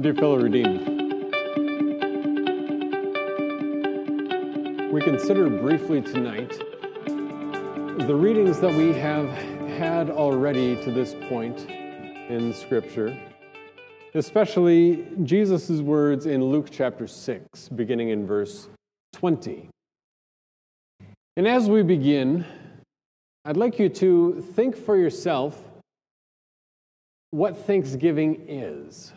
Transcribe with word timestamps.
Dear 0.00 0.14
fellow 0.14 0.38
redeemed, 0.38 0.86
we 4.92 5.00
consider 5.00 5.50
briefly 5.50 6.00
tonight 6.00 6.56
the 8.06 8.14
readings 8.14 8.60
that 8.60 8.72
we 8.72 8.92
have 8.92 9.28
had 9.76 10.08
already 10.08 10.76
to 10.84 10.92
this 10.92 11.16
point 11.28 11.68
in 11.68 12.54
Scripture, 12.54 13.18
especially 14.14 15.04
Jesus' 15.24 15.80
words 15.80 16.26
in 16.26 16.44
Luke 16.44 16.68
chapter 16.70 17.08
6, 17.08 17.68
beginning 17.70 18.10
in 18.10 18.24
verse 18.24 18.68
20. 19.14 19.68
And 21.36 21.48
as 21.48 21.68
we 21.68 21.82
begin, 21.82 22.44
I'd 23.44 23.56
like 23.56 23.80
you 23.80 23.88
to 23.88 24.46
think 24.54 24.76
for 24.76 24.96
yourself 24.96 25.60
what 27.32 27.66
Thanksgiving 27.66 28.44
is. 28.46 29.12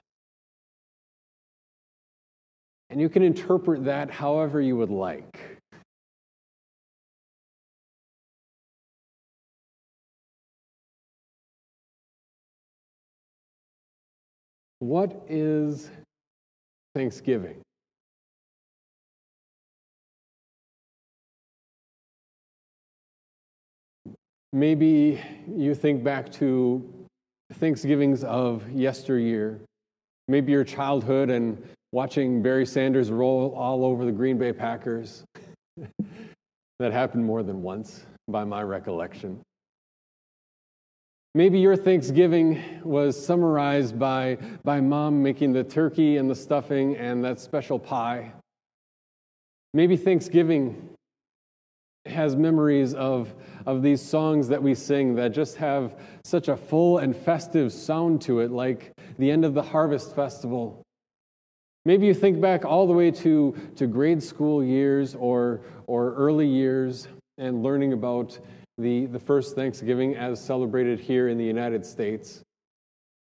And 2.92 3.00
you 3.00 3.08
can 3.08 3.24
interpret 3.24 3.86
that 3.86 4.12
however 4.12 4.60
you 4.60 4.76
would 4.76 4.90
like. 4.90 5.40
What 14.80 15.24
is 15.30 15.90
Thanksgiving? 16.94 17.62
Maybe 24.52 25.24
you 25.48 25.74
think 25.74 26.04
back 26.04 26.30
to 26.34 27.08
Thanksgivings 27.54 28.26
of 28.26 28.70
yesteryear, 28.70 29.62
maybe 30.28 30.52
your 30.52 30.66
childhood 30.66 31.30
and 31.30 31.64
watching 31.92 32.42
Barry 32.42 32.66
Sanders 32.66 33.12
roll 33.12 33.54
all 33.56 33.84
over 33.86 34.06
the 34.06 34.12
Green 34.12 34.38
Bay 34.38 34.54
Packers. 34.54 35.24
that 36.80 36.92
happened 36.92 37.26
more 37.26 37.44
than 37.44 37.62
once, 37.62 38.06
by 38.28 38.44
my 38.44 38.64
recollection. 38.64 39.42
Maybe 41.34 41.60
your 41.60 41.78
Thanksgiving 41.78 42.62
was 42.84 43.24
summarized 43.24 43.98
by, 43.98 44.38
by 44.64 44.82
mom 44.82 45.24
making 45.24 45.54
the 45.54 45.64
turkey 45.64 46.18
and 46.18 46.30
the 46.30 46.36
stuffing 46.36 46.98
and 46.98 47.24
that 47.24 47.40
special 47.40 47.80
pie. 47.80 48.34
Maybe 49.74 49.96
Thanksgiving 49.96 50.90
has 52.06 52.36
memories 52.36 52.94
of, 52.94 53.34
of 53.66 53.82
these 53.82 54.02
songs 54.02 54.50
that 54.50 54.62
we 54.62 54.76
sing 54.76 55.16
that 55.16 55.30
just 55.30 55.56
have 55.56 55.96
such 56.26 56.50
a 56.50 56.58
full 56.58 56.98
and 56.98 57.16
festive 57.16 57.72
sound 57.72 58.22
to 58.24 58.40
it, 58.40 58.52
like 58.52 58.92
the 59.18 59.32
end 59.32 59.46
of 59.46 59.54
the 59.54 59.62
Harvest 59.62 60.14
Festival. 60.14 60.84
Maybe 61.84 62.06
you 62.06 62.14
think 62.14 62.40
back 62.40 62.64
all 62.64 62.86
the 62.86 62.94
way 62.94 63.10
to, 63.12 63.56
to 63.76 63.88
grade 63.88 64.22
school 64.22 64.64
years 64.64 65.16
or, 65.16 65.62
or 65.88 66.14
early 66.14 66.48
years 66.48 67.08
and 67.40 67.64
learning 67.64 67.94
about 67.94 68.38
the, 68.78 69.08
the 69.08 69.20
first 69.20 69.56
Thanksgiving 69.56 70.16
as 70.16 70.40
celebrated 70.40 71.00
here 71.00 71.28
in 71.30 71.40
the 71.40 71.44
United 71.44 71.84
States. 71.84 72.44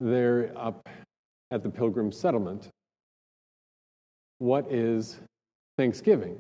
There 0.02 0.52
up 0.58 0.90
at 1.52 1.64
the 1.64 1.70
Pilgrim 1.70 2.12
Settlement. 2.12 2.68
What 4.40 4.70
is 4.70 5.22
Thanksgiving? 5.78 6.36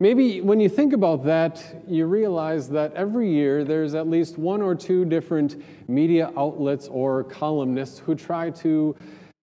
Maybe 0.00 0.40
when 0.40 0.58
you 0.58 0.68
think 0.68 0.92
about 0.92 1.24
that, 1.26 1.82
you 1.86 2.06
realize 2.06 2.68
that 2.70 2.92
every 2.94 3.32
year 3.32 3.64
there's 3.64 3.94
at 3.94 4.08
least 4.08 4.38
one 4.38 4.62
or 4.62 4.74
two 4.74 5.04
different 5.04 5.62
media 5.88 6.32
outlets 6.36 6.88
or 6.88 7.22
columnists 7.24 7.98
who 8.00 8.16
try 8.16 8.50
to 8.50 8.96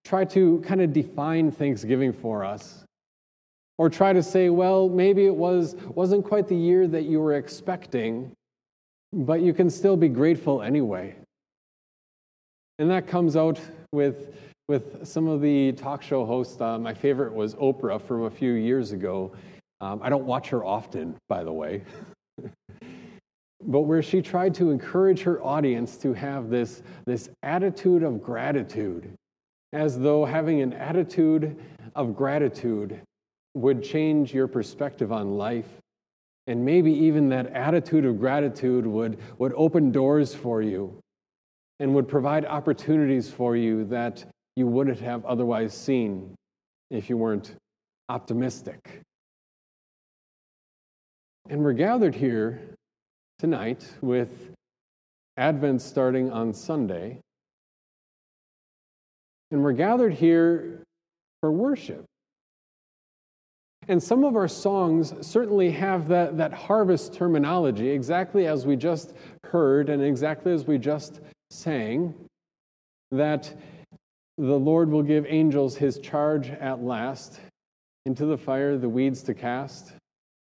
try 0.07 0.23
to 0.23 0.63
kind 0.65 0.81
of 0.81 0.93
define 0.93 1.51
Thanksgiving 1.51 2.13
for 2.13 2.45
us. 2.45 2.85
Or 3.77 3.89
try 3.89 4.13
to 4.13 4.23
say, 4.23 4.49
well, 4.49 4.89
maybe 4.89 5.25
it 5.25 5.35
was, 5.35 5.75
wasn't 5.93 6.25
quite 6.25 6.47
the 6.47 6.55
year 6.55 6.87
that 6.87 7.03
you 7.03 7.19
were 7.19 7.33
expecting, 7.33 8.31
but 9.13 9.41
you 9.41 9.53
can 9.53 9.69
still 9.69 9.95
be 9.95 10.07
grateful 10.07 10.63
anyway. 10.63 11.15
And 12.79 12.89
that 12.89 13.05
comes 13.05 13.35
out 13.35 13.59
with, 13.91 14.35
with 14.67 15.05
some 15.05 15.27
of 15.27 15.41
the 15.41 15.73
talk 15.73 16.01
show 16.01 16.25
hosts. 16.25 16.59
Uh, 16.59 16.79
my 16.79 16.93
favorite 16.93 17.33
was 17.33 17.53
Oprah 17.55 18.01
from 18.01 18.23
a 18.23 18.31
few 18.31 18.53
years 18.53 18.93
ago. 18.93 19.33
Um, 19.81 19.99
I 20.01 20.09
don't 20.09 20.25
watch 20.25 20.49
her 20.49 20.63
often, 20.63 21.15
by 21.29 21.43
the 21.43 21.53
way. 21.53 21.83
but 23.63 23.81
where 23.81 24.01
she 24.01 24.21
tried 24.21 24.55
to 24.55 24.71
encourage 24.71 25.21
her 25.21 25.43
audience 25.43 25.97
to 25.97 26.13
have 26.13 26.49
this, 26.49 26.81
this 27.05 27.29
attitude 27.43 28.01
of 28.01 28.23
gratitude, 28.23 29.13
as 29.73 29.99
though 29.99 30.25
having 30.25 30.61
an 30.61 30.73
attitude 30.73 31.57
of 31.95 32.15
gratitude 32.15 33.01
would 33.53 33.83
change 33.83 34.33
your 34.33 34.47
perspective 34.47 35.11
on 35.11 35.37
life. 35.37 35.67
And 36.47 36.63
maybe 36.63 36.91
even 36.91 37.29
that 37.29 37.47
attitude 37.47 38.05
of 38.05 38.19
gratitude 38.19 38.87
would, 38.87 39.19
would 39.37 39.53
open 39.55 39.91
doors 39.91 40.33
for 40.33 40.61
you 40.61 40.99
and 41.79 41.93
would 41.93 42.07
provide 42.07 42.45
opportunities 42.45 43.29
for 43.29 43.55
you 43.55 43.83
that 43.85 44.23
you 44.55 44.65
wouldn't 44.67 44.99
have 44.99 45.25
otherwise 45.25 45.73
seen 45.73 46.33
if 46.89 47.09
you 47.09 47.17
weren't 47.17 47.55
optimistic. 48.09 49.01
And 51.49 51.61
we're 51.61 51.73
gathered 51.73 52.15
here 52.15 52.61
tonight 53.39 53.87
with 54.01 54.51
Advent 55.37 55.81
starting 55.81 56.31
on 56.31 56.53
Sunday. 56.53 57.19
And 59.51 59.63
we're 59.63 59.73
gathered 59.73 60.13
here 60.13 60.83
for 61.41 61.51
worship. 61.51 62.05
And 63.87 64.03
some 64.03 64.25
of 64.25 64.35
our 64.35 64.49
songs 64.49 65.13
certainly 65.25 65.71
have 65.71 66.09
that, 66.09 66.37
that 66.37 66.53
harvest 66.53 67.13
terminology, 67.13 67.89
exactly 67.89 68.45
as 68.45 68.65
we 68.65 68.75
just 68.75 69.13
heard 69.45 69.89
and 69.89 70.03
exactly 70.03 70.51
as 70.51 70.65
we 70.65 70.77
just 70.77 71.21
sang, 71.49 72.13
that 73.11 73.53
the 74.37 74.59
Lord 74.59 74.89
will 74.89 75.03
give 75.03 75.25
angels 75.27 75.77
his 75.77 75.99
charge 75.99 76.49
at 76.49 76.83
last 76.83 77.39
into 78.05 78.25
the 78.25 78.37
fire, 78.37 78.77
the 78.77 78.89
weeds 78.89 79.23
to 79.23 79.33
cast, 79.33 79.93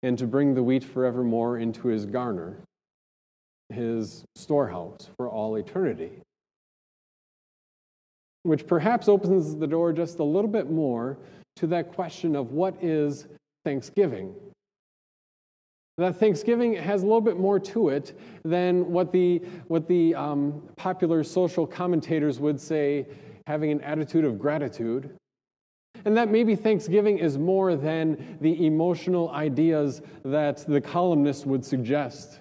and 0.02 0.16
to 0.16 0.26
bring 0.26 0.54
the 0.54 0.62
wheat 0.62 0.84
forevermore 0.84 1.58
into 1.58 1.88
his 1.88 2.06
garner, 2.06 2.56
his 3.68 4.24
storehouse 4.36 5.10
for 5.16 5.28
all 5.28 5.56
eternity. 5.56 6.22
Which 8.42 8.66
perhaps 8.66 9.08
opens 9.08 9.56
the 9.56 9.66
door 9.66 9.92
just 9.92 10.18
a 10.18 10.24
little 10.24 10.50
bit 10.50 10.70
more 10.70 11.18
to 11.56 11.66
that 11.68 11.92
question 11.92 12.36
of 12.36 12.52
what 12.52 12.82
is 12.82 13.26
Thanksgiving. 13.64 14.34
That 15.98 16.16
Thanksgiving 16.16 16.74
has 16.74 17.02
a 17.02 17.06
little 17.06 17.20
bit 17.20 17.38
more 17.38 17.58
to 17.58 17.88
it 17.88 18.16
than 18.44 18.90
what 18.92 19.12
the, 19.12 19.38
what 19.66 19.88
the 19.88 20.14
um, 20.14 20.62
popular 20.76 21.24
social 21.24 21.66
commentators 21.66 22.38
would 22.38 22.60
say 22.60 23.06
having 23.48 23.72
an 23.72 23.80
attitude 23.80 24.24
of 24.24 24.38
gratitude 24.38 25.10
and 26.04 26.16
that 26.16 26.30
maybe 26.30 26.54
Thanksgiving 26.54 27.18
is 27.18 27.38
more 27.38 27.76
than 27.76 28.38
the 28.40 28.66
emotional 28.66 29.30
ideas 29.30 30.02
that 30.24 30.58
the 30.66 30.80
columnist 30.80 31.46
would 31.46 31.64
suggest. 31.64 32.40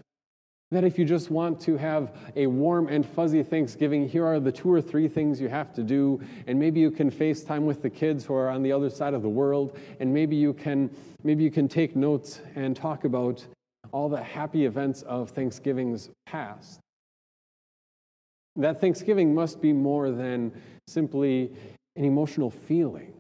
That 0.72 0.83
if 0.83 1.00
you 1.00 1.05
just 1.05 1.31
want 1.31 1.61
to 1.61 1.78
have 1.78 2.11
a 2.35 2.45
warm 2.47 2.89
and 2.89 3.05
fuzzy 3.05 3.41
Thanksgiving, 3.41 4.07
here 4.07 4.25
are 4.25 4.39
the 4.39 4.51
two 4.51 4.69
or 4.69 4.81
three 4.81 5.07
things 5.07 5.39
you 5.39 5.47
have 5.47 5.73
to 5.75 5.83
do. 5.83 6.22
And 6.45 6.59
maybe 6.59 6.81
you 6.81 6.91
can 6.91 7.09
FaceTime 7.09 7.61
with 7.61 7.81
the 7.81 7.89
kids 7.89 8.25
who 8.25 8.33
are 8.33 8.50
on 8.50 8.63
the 8.63 8.73
other 8.73 8.89
side 8.89 9.13
of 9.13 9.22
the 9.22 9.29
world. 9.29 9.77
And 10.01 10.13
maybe 10.13 10.35
you 10.35 10.53
can, 10.53 10.89
maybe 11.23 11.44
you 11.44 11.51
can 11.51 11.69
take 11.69 11.95
notes 11.95 12.41
and 12.56 12.75
talk 12.75 13.06
about 13.06 13.45
all 13.94 14.09
the 14.09 14.22
happy 14.22 14.66
events 14.66 15.03
of 15.03 15.29
Thanksgiving's 15.29 16.09
past. 16.25 16.81
That 18.57 18.81
Thanksgiving 18.81 19.33
must 19.33 19.61
be 19.61 19.72
more 19.72 20.11
than 20.11 20.51
simply 20.88 21.51
an 21.95 22.03
emotional 22.03 22.50
feeling. 22.50 23.17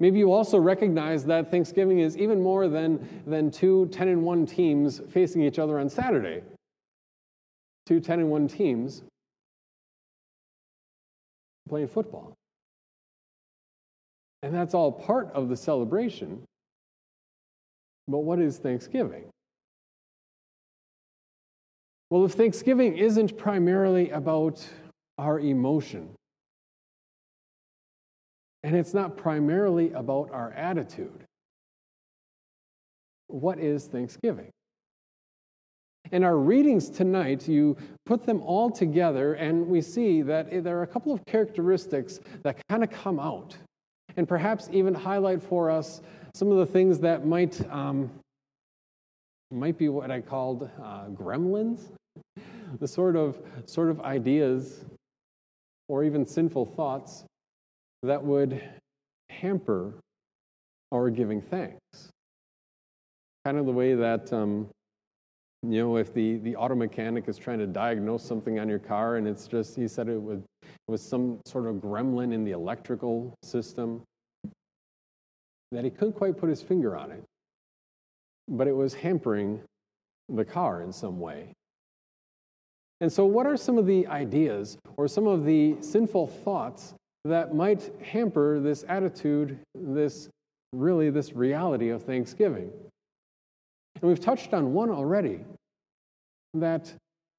Maybe 0.00 0.18
you 0.18 0.32
also 0.32 0.58
recognize 0.58 1.24
that 1.26 1.50
Thanksgiving 1.50 2.00
is 2.00 2.16
even 2.16 2.40
more 2.40 2.68
than, 2.68 3.22
than 3.26 3.50
two 3.50 3.86
10 3.88 4.08
and 4.08 4.22
1 4.22 4.46
teams 4.46 5.00
facing 5.10 5.42
each 5.42 5.58
other 5.58 5.78
on 5.78 5.88
Saturday. 5.88 6.42
Two 7.86 8.00
10 8.00 8.20
and 8.20 8.30
1 8.30 8.48
teams 8.48 9.02
playing 11.68 11.88
football. 11.88 12.34
And 14.42 14.54
that's 14.54 14.74
all 14.74 14.92
part 14.92 15.30
of 15.32 15.48
the 15.48 15.56
celebration. 15.56 16.42
But 18.08 18.18
what 18.18 18.38
is 18.38 18.58
Thanksgiving? 18.58 19.24
Well, 22.10 22.24
if 22.24 22.32
Thanksgiving 22.32 22.98
isn't 22.98 23.36
primarily 23.38 24.10
about 24.10 24.66
our 25.18 25.40
emotion, 25.40 26.10
and 28.64 28.74
it's 28.74 28.94
not 28.94 29.14
primarily 29.14 29.92
about 29.92 30.30
our 30.32 30.50
attitude. 30.52 31.24
What 33.26 33.58
is 33.58 33.84
Thanksgiving? 33.84 34.50
In 36.12 36.24
our 36.24 36.38
readings 36.38 36.88
tonight, 36.88 37.46
you 37.46 37.76
put 38.06 38.24
them 38.24 38.40
all 38.40 38.70
together, 38.70 39.34
and 39.34 39.66
we 39.66 39.82
see 39.82 40.22
that 40.22 40.64
there 40.64 40.78
are 40.78 40.82
a 40.82 40.86
couple 40.86 41.12
of 41.12 41.24
characteristics 41.26 42.20
that 42.42 42.56
kind 42.68 42.82
of 42.82 42.90
come 42.90 43.20
out, 43.20 43.54
and 44.16 44.26
perhaps 44.26 44.70
even 44.72 44.94
highlight 44.94 45.42
for 45.42 45.70
us 45.70 46.00
some 46.34 46.50
of 46.50 46.56
the 46.56 46.66
things 46.66 46.98
that 47.00 47.26
might 47.26 47.60
um, 47.70 48.10
might 49.50 49.76
be 49.76 49.90
what 49.90 50.10
I 50.10 50.20
called 50.20 50.70
uh, 50.82 51.04
gremlins, 51.08 51.92
the 52.80 52.88
sort 52.88 53.14
of 53.14 53.38
sort 53.66 53.90
of 53.90 54.00
ideas 54.00 54.84
or 55.88 56.02
even 56.02 56.26
sinful 56.26 56.64
thoughts 56.64 57.24
that 58.04 58.22
would 58.22 58.62
hamper 59.30 59.94
our 60.92 61.10
giving 61.10 61.40
thanks. 61.40 61.78
Kind 63.44 63.58
of 63.58 63.66
the 63.66 63.72
way 63.72 63.94
that 63.94 64.32
um, 64.32 64.68
you 65.70 65.80
know, 65.80 65.96
if 65.96 66.12
the, 66.12 66.36
the 66.38 66.56
auto 66.56 66.74
mechanic 66.74 67.28
is 67.28 67.38
trying 67.38 67.58
to 67.58 67.66
diagnose 67.66 68.22
something 68.22 68.58
on 68.58 68.68
your 68.68 68.78
car 68.78 69.16
and 69.16 69.26
it's 69.26 69.46
just, 69.46 69.76
he 69.76 69.88
said 69.88 70.08
it 70.08 70.20
was, 70.20 70.40
it 70.62 70.90
was 70.90 71.00
some 71.00 71.40
sort 71.46 71.66
of 71.66 71.76
gremlin 71.76 72.32
in 72.32 72.44
the 72.44 72.50
electrical 72.50 73.34
system, 73.42 74.02
that 75.72 75.84
he 75.84 75.90
couldn't 75.90 76.12
quite 76.12 76.36
put 76.36 76.48
his 76.48 76.60
finger 76.60 76.96
on 76.96 77.10
it, 77.10 77.22
but 78.48 78.68
it 78.68 78.76
was 78.76 78.94
hampering 78.94 79.60
the 80.28 80.44
car 80.44 80.82
in 80.82 80.92
some 80.92 81.18
way. 81.18 81.52
And 83.00 83.12
so, 83.12 83.24
what 83.24 83.46
are 83.46 83.56
some 83.56 83.76
of 83.76 83.86
the 83.86 84.06
ideas 84.06 84.78
or 84.96 85.08
some 85.08 85.26
of 85.26 85.44
the 85.44 85.76
sinful 85.80 86.28
thoughts 86.28 86.94
that 87.24 87.54
might 87.54 87.90
hamper 88.02 88.60
this 88.60 88.84
attitude, 88.88 89.58
this 89.74 90.28
really 90.72 91.10
this 91.10 91.32
reality 91.32 91.90
of 91.90 92.02
Thanksgiving? 92.02 92.70
And 94.00 94.08
we've 94.08 94.20
touched 94.20 94.52
on 94.52 94.72
one 94.72 94.90
already 94.90 95.40
that 96.54 96.92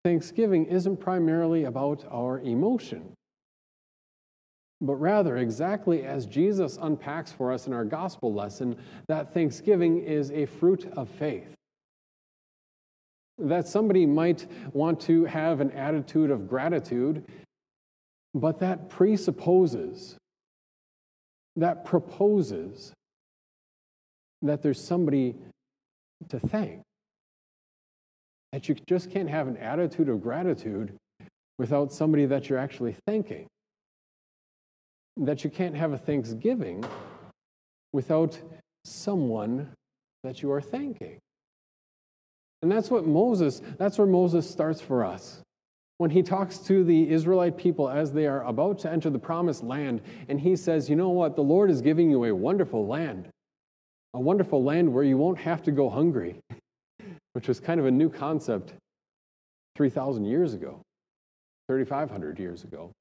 Thanksgiving 0.03 0.65
isn't 0.65 0.97
primarily 0.97 1.65
about 1.65 2.05
our 2.11 2.39
emotion, 2.41 3.13
but 4.81 4.95
rather, 4.95 5.37
exactly 5.37 6.03
as 6.03 6.25
Jesus 6.25 6.77
unpacks 6.81 7.31
for 7.31 7.51
us 7.51 7.65
in 7.65 7.73
our 7.73 7.85
gospel 7.85 8.33
lesson, 8.33 8.75
that 9.07 9.33
Thanksgiving 9.33 10.03
is 10.03 10.31
a 10.31 10.45
fruit 10.45 10.91
of 10.95 11.09
faith. 11.09 11.47
That 13.37 13.67
somebody 13.67 14.05
might 14.05 14.47
want 14.73 14.99
to 15.01 15.25
have 15.25 15.59
an 15.59 15.71
attitude 15.71 16.29
of 16.29 16.47
gratitude, 16.47 17.23
but 18.35 18.59
that 18.59 18.89
presupposes, 18.89 20.17
that 21.55 21.85
proposes 21.85 22.91
that 24.41 24.61
there's 24.61 24.83
somebody 24.83 25.35
to 26.27 26.39
thank. 26.39 26.81
That 28.51 28.67
you 28.67 28.75
just 28.87 29.09
can't 29.09 29.29
have 29.29 29.47
an 29.47 29.55
attitude 29.57 30.09
of 30.09 30.21
gratitude 30.21 30.93
without 31.57 31.93
somebody 31.93 32.25
that 32.25 32.49
you're 32.49 32.59
actually 32.59 32.97
thanking. 33.07 33.47
That 35.15 35.45
you 35.45 35.49
can't 35.49 35.75
have 35.75 35.93
a 35.93 35.97
thanksgiving 35.97 36.83
without 37.93 38.37
someone 38.83 39.69
that 40.25 40.41
you 40.41 40.51
are 40.51 40.61
thanking. 40.61 41.19
And 42.61 42.69
that's 42.69 42.91
what 42.91 43.07
Moses, 43.07 43.61
that's 43.77 43.97
where 43.97 44.07
Moses 44.07 44.49
starts 44.49 44.81
for 44.81 45.05
us. 45.05 45.41
When 45.97 46.09
he 46.09 46.23
talks 46.23 46.57
to 46.59 46.83
the 46.83 47.09
Israelite 47.09 47.57
people 47.57 47.89
as 47.89 48.11
they 48.11 48.27
are 48.27 48.43
about 48.45 48.79
to 48.79 48.91
enter 48.91 49.09
the 49.09 49.19
promised 49.19 49.63
land, 49.63 50.01
and 50.27 50.39
he 50.39 50.55
says, 50.55 50.89
You 50.89 50.95
know 50.95 51.09
what? 51.09 51.35
The 51.35 51.41
Lord 51.41 51.69
is 51.71 51.81
giving 51.81 52.09
you 52.11 52.25
a 52.25 52.35
wonderful 52.35 52.85
land 52.85 53.29
a 54.15 54.19
wonderful 54.19 54.63
land 54.63 54.91
where 54.91 55.03
you 55.03 55.17
won't 55.17 55.37
have 55.37 55.61
to 55.61 55.71
go 55.71 55.89
hungry, 55.89 56.39
which 57.33 57.49
was 57.49 57.59
kind 57.59 57.81
of 57.81 57.85
a 57.85 57.91
new 57.91 58.09
concept 58.09 58.73
3,000 59.75 60.23
years 60.23 60.53
ago, 60.53 60.81
3,500 61.67 62.39
years 62.39 62.63
ago. 62.63 62.91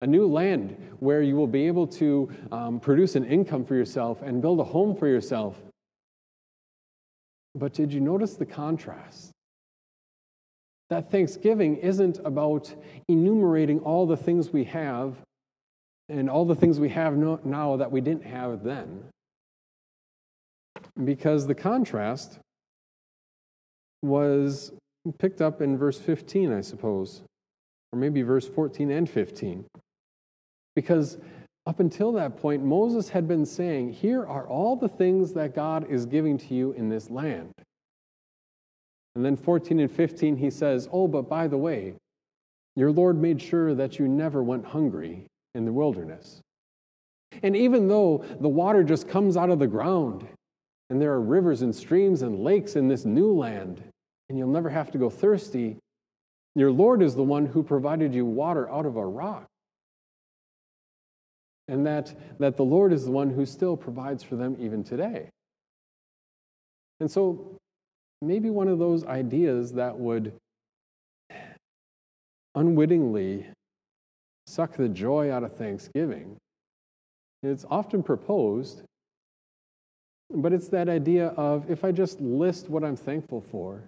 A 0.00 0.06
new 0.06 0.26
land 0.26 0.74
where 0.98 1.20
you 1.20 1.36
will 1.36 1.46
be 1.46 1.66
able 1.66 1.86
to 1.88 2.32
um, 2.50 2.80
produce 2.80 3.16
an 3.16 3.26
income 3.26 3.66
for 3.66 3.74
yourself 3.74 4.22
and 4.22 4.40
build 4.40 4.60
a 4.60 4.64
home 4.64 4.96
for 4.96 5.06
yourself. 5.06 5.60
But 7.54 7.74
did 7.74 7.92
you 7.92 8.00
notice 8.00 8.34
the 8.34 8.46
contrast? 8.46 9.32
That 10.90 11.10
Thanksgiving 11.10 11.76
isn't 11.76 12.18
about 12.24 12.74
enumerating 13.08 13.80
all 13.80 14.06
the 14.06 14.16
things 14.16 14.52
we 14.52 14.64
have 14.64 15.16
and 16.08 16.28
all 16.28 16.44
the 16.44 16.56
things 16.56 16.80
we 16.80 16.88
have 16.88 17.16
now 17.16 17.76
that 17.76 17.90
we 17.90 18.00
didn't 18.00 18.24
have 18.24 18.64
then 18.64 19.04
because 21.04 21.46
the 21.46 21.54
contrast 21.54 22.38
was 24.02 24.72
picked 25.18 25.40
up 25.40 25.60
in 25.60 25.76
verse 25.76 25.98
15, 25.98 26.52
I 26.52 26.60
suppose, 26.60 27.22
or 27.92 27.98
maybe 27.98 28.22
verse 28.22 28.48
14 28.48 28.90
and 28.90 29.08
15. 29.08 29.64
Because 30.74 31.18
up 31.66 31.80
until 31.80 32.12
that 32.12 32.36
point, 32.36 32.64
Moses 32.64 33.08
had 33.08 33.28
been 33.28 33.44
saying, 33.44 33.92
Here 33.92 34.24
are 34.24 34.46
all 34.46 34.76
the 34.76 34.88
things 34.88 35.32
that 35.34 35.54
God 35.54 35.90
is 35.90 36.06
giving 36.06 36.38
to 36.38 36.54
you 36.54 36.72
in 36.72 36.88
this 36.88 37.10
land. 37.10 37.52
And 39.14 39.24
then 39.24 39.36
14 39.36 39.80
and 39.80 39.90
15, 39.90 40.36
he 40.36 40.50
says, 40.50 40.88
Oh, 40.92 41.08
but 41.08 41.28
by 41.28 41.46
the 41.46 41.58
way, 41.58 41.94
your 42.76 42.92
Lord 42.92 43.16
made 43.20 43.42
sure 43.42 43.74
that 43.74 43.98
you 43.98 44.06
never 44.06 44.42
went 44.42 44.64
hungry 44.64 45.26
in 45.54 45.64
the 45.64 45.72
wilderness. 45.72 46.40
And 47.42 47.56
even 47.56 47.88
though 47.88 48.24
the 48.40 48.48
water 48.48 48.82
just 48.82 49.08
comes 49.08 49.36
out 49.36 49.50
of 49.50 49.58
the 49.58 49.66
ground 49.66 50.26
and 50.88 51.00
there 51.00 51.12
are 51.12 51.20
rivers 51.20 51.62
and 51.62 51.74
streams 51.74 52.22
and 52.22 52.40
lakes 52.40 52.76
in 52.76 52.88
this 52.88 53.04
new 53.04 53.32
land, 53.32 53.82
and 54.28 54.38
you'll 54.38 54.48
never 54.48 54.70
have 54.70 54.90
to 54.92 54.98
go 54.98 55.10
thirsty. 55.10 55.76
Your 56.54 56.70
Lord 56.70 57.02
is 57.02 57.14
the 57.14 57.22
one 57.22 57.46
who 57.46 57.62
provided 57.62 58.14
you 58.14 58.24
water 58.24 58.70
out 58.70 58.86
of 58.86 58.96
a 58.96 59.04
rock. 59.04 59.46
And 61.68 61.86
that, 61.86 62.12
that 62.38 62.56
the 62.56 62.64
Lord 62.64 62.92
is 62.92 63.04
the 63.04 63.10
one 63.10 63.30
who 63.30 63.46
still 63.46 63.76
provides 63.76 64.22
for 64.22 64.36
them 64.36 64.56
even 64.58 64.82
today. 64.82 65.30
And 66.98 67.10
so, 67.10 67.58
maybe 68.22 68.50
one 68.50 68.68
of 68.68 68.78
those 68.78 69.04
ideas 69.04 69.72
that 69.72 69.98
would 69.98 70.32
unwittingly 72.54 73.46
suck 74.46 74.76
the 74.76 74.88
joy 74.88 75.30
out 75.30 75.44
of 75.44 75.56
Thanksgiving. 75.56 76.36
It's 77.42 77.64
often 77.70 78.02
proposed 78.02 78.82
but 80.32 80.52
it's 80.52 80.68
that 80.68 80.88
idea 80.88 81.28
of 81.28 81.68
if 81.70 81.84
I 81.84 81.92
just 81.92 82.20
list 82.20 82.68
what 82.68 82.84
I'm 82.84 82.96
thankful 82.96 83.40
for, 83.40 83.82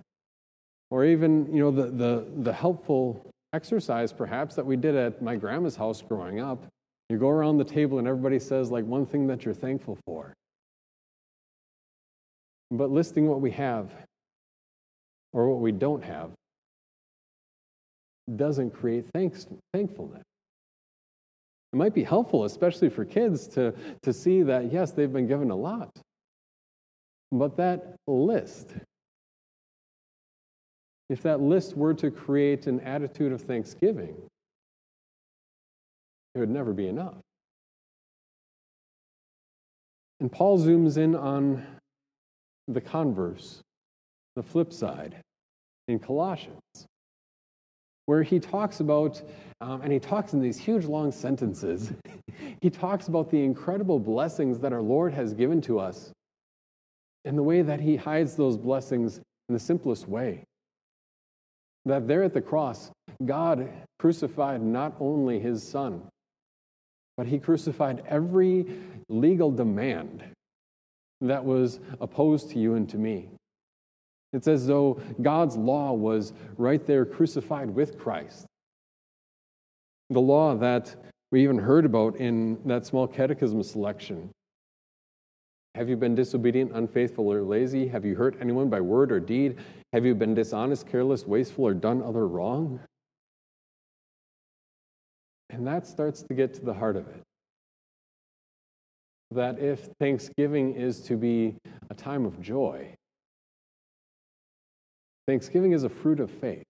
or 0.91 1.05
even, 1.05 1.53
you 1.55 1.61
know, 1.61 1.71
the, 1.71 1.91
the, 1.91 2.27
the 2.43 2.53
helpful 2.53 3.31
exercise 3.53 4.13
perhaps 4.13 4.55
that 4.57 4.67
we 4.67 4.77
did 4.77 4.97
at 4.97 5.23
my 5.23 5.37
grandma's 5.37 5.77
house 5.77 6.03
growing 6.03 6.41
up. 6.41 6.67
You 7.09 7.19
go 7.19 7.29
around 7.29 7.59
the 7.59 7.65
table 7.65 7.99
and 7.99 8.09
everybody 8.09 8.39
says, 8.39 8.71
like, 8.71 8.85
one 8.85 9.07
thing 9.07 9.27
that 9.29 9.45
you're 9.45 9.55
thankful 9.55 9.99
for. 10.05 10.35
But 12.71 12.91
listing 12.91 13.29
what 13.29 13.41
we 13.41 13.51
have 13.53 13.91
or 15.33 15.49
what 15.49 15.61
we 15.61 15.73
don't 15.73 16.05
have 16.05 16.31
doesn't 18.37 18.71
create 18.71 19.05
thanks, 19.13 19.47
thankfulness. 19.73 20.23
It 21.73 21.77
might 21.77 21.95
be 21.95 22.05
helpful, 22.05 22.45
especially 22.45 22.91
for 22.91 23.05
kids, 23.05 23.49
to, 23.49 23.75
to 24.03 24.13
see 24.13 24.43
that, 24.43 24.73
yes, 24.73 24.93
they've 24.93 25.13
been 25.13 25.27
given 25.27 25.51
a 25.51 25.57
lot. 25.57 25.91
But 27.31 27.57
that 27.57 27.97
list, 28.07 28.75
if 31.09 31.23
that 31.23 31.41
list 31.41 31.77
were 31.77 31.95
to 31.95 32.11
create 32.11 32.67
an 32.67 32.81
attitude 32.81 33.33
of 33.33 33.41
thanksgiving, 33.41 34.15
it 36.35 36.39
would 36.39 36.51
never 36.51 36.73
be 36.73 36.89
enough. 36.89 37.17
And 40.21 40.31
Paul 40.31 40.59
zooms 40.59 40.99
in 40.99 41.17
on 41.17 41.67
the 42.69 42.81
converse, 42.81 43.61
the 44.37 44.43
flip 44.43 44.73
side, 44.73 45.17
in 45.89 45.99
Colossians, 45.99 46.87
where 48.07 48.23
he 48.23 48.39
talks 48.39 48.81
about, 48.81 49.21
um, 49.61 49.83
and 49.83 49.93
he 49.93 49.99
talks 49.99 50.33
in 50.33 50.41
these 50.41 50.59
huge 50.59 50.85
long 50.85 51.13
sentences, 51.13 51.93
he 52.61 52.71
talks 52.71 53.09
about 53.09 53.31
the 53.31 53.43
incredible 53.43 53.99
blessings 53.99 54.59
that 54.61 54.73
our 54.73 54.83
Lord 54.83 55.13
has 55.13 55.35
given 55.35 55.61
to 55.63 55.79
us 55.79 56.13
and 57.25 57.39
the 57.39 57.43
way 57.43 57.63
that 57.63 57.81
he 57.81 57.97
hides 57.97 58.35
those 58.35 58.57
blessings 58.57 59.19
in 59.49 59.55
the 59.55 59.59
simplest 59.59 60.09
way. 60.09 60.45
That 61.85 62.07
there 62.07 62.23
at 62.23 62.33
the 62.33 62.41
cross, 62.41 62.91
God 63.25 63.69
crucified 63.99 64.63
not 64.63 64.95
only 65.01 65.39
his 65.41 65.63
son, 65.63 66.03
but 67.17 67.27
he 67.27 67.39
crucified 67.39 68.03
every 68.09 68.67
legal 69.09 69.51
demand 69.51 70.25
that 71.21 71.45
was 71.45 71.79
opposed 72.01 72.51
to 72.51 72.59
you 72.59 72.75
and 72.75 72.89
to 72.89 72.99
me. 72.99 73.29
It's 74.33 74.49
as 74.49 74.67
though 74.67 75.01
God's 75.21 75.57
law 75.57 75.93
was 75.93 76.33
right 76.57 76.85
there 76.87 77.05
crucified 77.05 77.71
with 77.71 77.99
Christ. 77.99 78.47
The 80.11 80.21
law 80.21 80.55
that 80.57 80.95
we 81.31 81.43
even 81.43 81.59
heard 81.59 81.85
about 81.85 82.17
in 82.17 82.61
that 82.67 82.87
small 82.87 83.07
catechism 83.07 83.63
selection 83.63 84.31
Have 85.75 85.89
you 85.89 85.97
been 85.97 86.15
disobedient, 86.15 86.73
unfaithful, 86.75 87.33
or 87.33 87.43
lazy? 87.43 87.89
Have 87.89 88.05
you 88.05 88.15
hurt 88.15 88.37
anyone 88.41 88.69
by 88.69 88.81
word 88.81 89.11
or 89.11 89.21
deed? 89.21 89.57
Have 89.95 90.05
you 90.05 90.15
been 90.15 90.35
dishonest, 90.35 90.87
careless, 90.87 91.27
wasteful, 91.27 91.67
or 91.67 91.75
done 91.75 92.03
other 92.03 92.27
wrong? 92.27 92.81
And 95.49 95.67
that 95.67 95.87
starts 95.87 96.23
to 96.23 96.35
get 96.35 96.55
to 96.55 96.65
the 96.65 96.75
heart 96.75 96.97
of 96.97 97.07
it. 97.09 97.23
That 99.31 99.59
if 99.59 99.89
Thanksgiving 99.99 100.75
is 100.75 101.01
to 101.03 101.17
be 101.17 101.57
a 101.91 101.95
time 101.95 102.27
of 102.27 102.41
joy, 102.41 102.95
Thanksgiving 105.27 105.73
is 105.73 105.85
a 105.85 105.89
fruit 105.89 106.21
of 106.21 106.31
faith. 106.31 106.65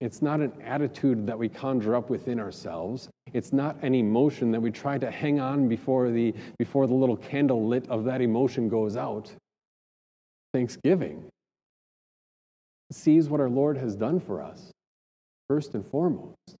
It's 0.00 0.22
not 0.22 0.40
an 0.40 0.52
attitude 0.62 1.26
that 1.26 1.38
we 1.38 1.48
conjure 1.48 1.96
up 1.96 2.08
within 2.08 2.38
ourselves. 2.38 3.08
It's 3.32 3.52
not 3.52 3.76
an 3.82 3.94
emotion 3.94 4.52
that 4.52 4.60
we 4.60 4.70
try 4.70 4.96
to 4.96 5.10
hang 5.10 5.40
on 5.40 5.68
before 5.68 6.10
the, 6.10 6.34
before 6.56 6.86
the 6.86 6.94
little 6.94 7.16
candle 7.16 7.66
lit 7.66 7.88
of 7.88 8.04
that 8.04 8.20
emotion 8.20 8.68
goes 8.68 8.96
out. 8.96 9.32
Thanksgiving 10.54 11.24
sees 12.92 13.28
what 13.28 13.40
our 13.40 13.50
Lord 13.50 13.76
has 13.76 13.96
done 13.96 14.20
for 14.20 14.40
us, 14.40 14.70
first 15.48 15.74
and 15.74 15.84
foremost. 15.84 16.56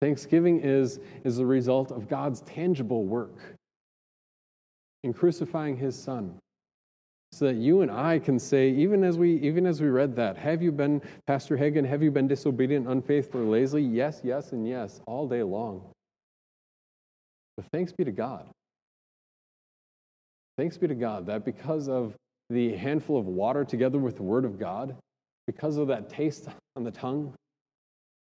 Thanksgiving 0.00 0.60
is, 0.60 1.00
is 1.24 1.38
the 1.38 1.46
result 1.46 1.90
of 1.90 2.06
God's 2.06 2.42
tangible 2.42 3.04
work 3.04 3.56
in 5.02 5.12
crucifying 5.12 5.76
his 5.76 5.96
son 6.00 6.38
so 7.32 7.46
that 7.46 7.56
you 7.56 7.82
and 7.82 7.90
I 7.90 8.18
can 8.18 8.38
say, 8.38 8.70
even 8.70 9.04
as 9.04 9.18
we 9.18 9.36
even 9.36 9.66
as 9.66 9.80
we 9.80 9.88
read 9.88 10.16
that, 10.16 10.36
have 10.36 10.62
you 10.62 10.72
been, 10.72 11.02
Pastor 11.26 11.56
Hagen, 11.56 11.84
have 11.84 12.02
you 12.02 12.10
been 12.10 12.26
disobedient, 12.26 12.88
unfaithful, 12.88 13.42
or 13.42 13.44
lazy? 13.44 13.82
Yes, 13.82 14.20
yes, 14.24 14.52
and 14.52 14.66
yes, 14.66 15.00
all 15.06 15.28
day 15.28 15.42
long. 15.42 15.82
But 17.56 17.66
thanks 17.72 17.92
be 17.92 18.04
to 18.04 18.12
God. 18.12 18.46
Thanks 20.56 20.76
be 20.78 20.88
to 20.88 20.94
God 20.94 21.26
that 21.26 21.44
because 21.44 21.88
of 21.88 22.14
the 22.50 22.74
handful 22.76 23.18
of 23.18 23.26
water 23.26 23.64
together 23.64 23.98
with 23.98 24.16
the 24.16 24.22
Word 24.22 24.44
of 24.44 24.58
God, 24.58 24.96
because 25.46 25.76
of 25.76 25.88
that 25.88 26.08
taste 26.08 26.48
on 26.76 26.84
the 26.84 26.90
tongue 26.90 27.34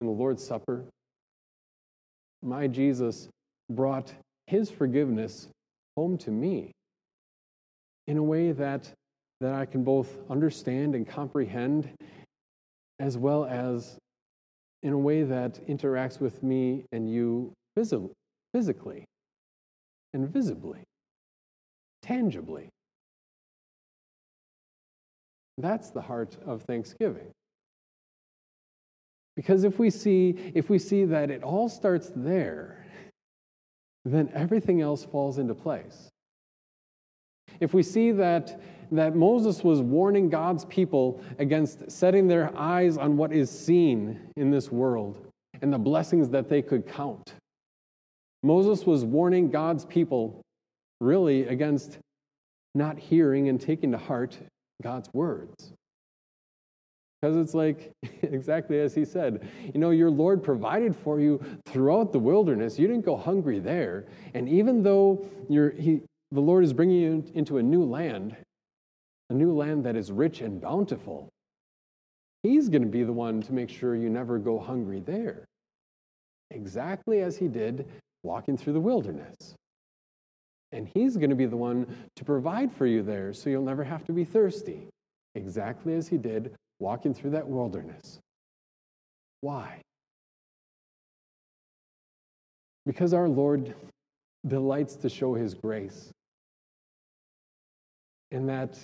in 0.01 0.07
the 0.07 0.13
Lord's 0.13 0.45
Supper, 0.45 0.83
my 2.43 2.67
Jesus 2.67 3.29
brought 3.69 4.13
his 4.47 4.69
forgiveness 4.69 5.47
home 5.95 6.17
to 6.17 6.31
me 6.31 6.71
in 8.09 8.17
a 8.17 8.23
way 8.23 8.51
that, 8.51 8.91
that 9.39 9.53
I 9.53 9.67
can 9.67 9.83
both 9.83 10.17
understand 10.31 10.95
and 10.95 11.07
comprehend, 11.07 11.87
as 12.99 13.19
well 13.19 13.45
as 13.45 13.99
in 14.81 14.93
a 14.93 14.97
way 14.97 15.21
that 15.21 15.63
interacts 15.67 16.19
with 16.19 16.41
me 16.41 16.85
and 16.91 17.07
you 17.07 17.53
physically 17.75 19.05
and 20.15 20.27
visibly, 20.27 20.83
tangibly. 22.01 22.69
That's 25.59 25.91
the 25.91 26.01
heart 26.01 26.35
of 26.47 26.63
Thanksgiving. 26.63 27.29
Because 29.35 29.63
if 29.63 29.77
we 29.77 29.91
see, 29.91 30.51
if 30.55 30.67
we 30.67 30.79
see 30.79 31.05
that 31.05 31.29
it 31.29 31.43
all 31.43 31.69
starts 31.69 32.11
there, 32.15 32.87
then 34.03 34.31
everything 34.33 34.81
else 34.81 35.05
falls 35.05 35.37
into 35.37 35.53
place 35.53 36.09
if 37.59 37.73
we 37.73 37.83
see 37.83 38.11
that, 38.11 38.59
that 38.91 39.15
Moses 39.15 39.63
was 39.63 39.81
warning 39.81 40.29
God's 40.29 40.65
people 40.65 41.21
against 41.37 41.89
setting 41.91 42.27
their 42.27 42.55
eyes 42.57 42.97
on 42.97 43.17
what 43.17 43.31
is 43.31 43.49
seen 43.49 44.19
in 44.35 44.51
this 44.51 44.71
world 44.71 45.17
and 45.61 45.71
the 45.71 45.77
blessings 45.77 46.29
that 46.29 46.49
they 46.49 46.61
could 46.61 46.87
count, 46.87 47.33
Moses 48.43 48.85
was 48.85 49.03
warning 49.03 49.49
God's 49.49 49.85
people 49.85 50.41
really 51.01 51.47
against 51.47 51.97
not 52.75 52.97
hearing 52.97 53.49
and 53.49 53.59
taking 53.59 53.91
to 53.91 53.97
heart 53.97 54.37
God's 54.81 55.09
words. 55.13 55.73
Because 57.21 57.35
it's 57.35 57.53
like 57.53 57.91
exactly 58.21 58.79
as 58.79 58.95
he 58.95 59.03
said, 59.03 59.47
you 59.73 59.79
know, 59.79 59.89
your 59.89 60.09
Lord 60.09 60.43
provided 60.43 60.95
for 60.95 61.19
you 61.19 61.43
throughout 61.65 62.11
the 62.11 62.19
wilderness. 62.19 62.79
You 62.79 62.87
didn't 62.87 63.05
go 63.05 63.17
hungry 63.17 63.59
there. 63.59 64.05
And 64.33 64.47
even 64.47 64.83
though 64.83 65.25
you're, 65.49 65.71
he, 65.71 66.01
the 66.31 66.41
Lord 66.41 66.63
is 66.63 66.73
bringing 66.73 66.99
you 66.99 67.23
into 67.33 67.57
a 67.57 67.63
new 67.63 67.83
land, 67.83 68.35
a 69.29 69.33
new 69.33 69.55
land 69.55 69.83
that 69.85 69.95
is 69.95 70.11
rich 70.11 70.41
and 70.41 70.61
bountiful. 70.61 71.29
He's 72.43 72.69
going 72.69 72.83
to 72.83 72.87
be 72.87 73.03
the 73.03 73.13
one 73.13 73.41
to 73.41 73.53
make 73.53 73.69
sure 73.69 73.95
you 73.95 74.09
never 74.09 74.37
go 74.37 74.59
hungry 74.59 74.99
there, 74.99 75.45
exactly 76.51 77.21
as 77.21 77.35
He 77.37 77.47
did 77.47 77.85
walking 78.23 78.57
through 78.57 78.73
the 78.73 78.79
wilderness. 78.79 79.55
And 80.71 80.87
He's 80.93 81.17
going 81.17 81.31
to 81.31 81.35
be 81.35 81.47
the 81.47 81.57
one 81.57 81.87
to 82.15 82.23
provide 82.23 82.71
for 82.71 82.85
you 82.85 83.01
there 83.01 83.33
so 83.33 83.49
you'll 83.49 83.63
never 83.63 83.83
have 83.83 84.05
to 84.05 84.13
be 84.13 84.23
thirsty, 84.23 84.87
exactly 85.35 85.95
as 85.95 86.07
He 86.07 86.17
did 86.17 86.53
walking 86.79 87.13
through 87.13 87.31
that 87.31 87.47
wilderness. 87.47 88.19
Why? 89.41 89.81
Because 92.85 93.13
our 93.13 93.27
Lord 93.27 93.73
delights 94.47 94.95
to 94.97 95.09
show 95.09 95.33
His 95.33 95.53
grace. 95.53 96.11
And 98.31 98.47
that, 98.49 98.77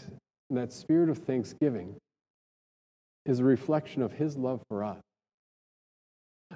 that 0.50 0.74
spirit 0.74 1.10
of 1.10 1.20
thanksgiving 1.20 1.96
is 3.26 3.40
a 3.40 3.44
reflection 3.44 4.02
of 4.02 4.12
his 4.12 4.38
love 4.38 4.62
for 4.68 4.84
us. 4.84 5.02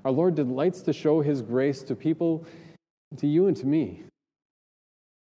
Our 0.05 0.11
Lord 0.11 0.35
delights 0.35 0.81
to 0.83 0.93
show 0.93 1.21
his 1.21 1.41
grace 1.41 1.81
to 1.83 1.95
people, 1.95 2.45
to 3.17 3.27
you 3.27 3.47
and 3.47 3.57
to 3.57 3.65
me, 3.65 4.03